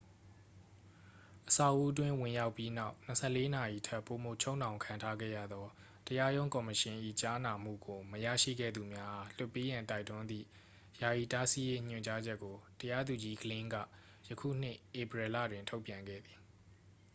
[1.49, 5.65] အဆောက်အဦးအတွင်း ဝင်ရောက်ပြီးနောက် 24 နာရီထက်ပိုမိုချုပ်နှောင်ခံထားခဲ့ရသော
[6.07, 10.45] တရားရုံးကော်မရှင်၏ ကြားနာမှုကို မရရှိခဲ့သူများအား လွှတ်ပေးရန် တိုက်တွန်းသည့်
[11.01, 13.75] ယာယီတားဆီးရေးညွှန်ကြားချက်ကို တရားသူကြီး glynn က
[14.29, 16.37] ယခုနှစ် ဧပြီလတွင် ထုတ်ပြန်ခဲ့သည်